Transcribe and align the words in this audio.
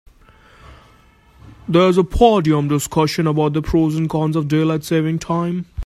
There's 1.69 1.95
a 1.95 2.03
podium 2.03 2.67
discussion 2.67 3.27
about 3.27 3.53
the 3.53 3.61
pros 3.61 3.95
and 3.95 4.09
cons 4.09 4.35
of 4.35 4.47
daylight 4.47 4.83
saving 4.83 5.19
time. 5.19 5.67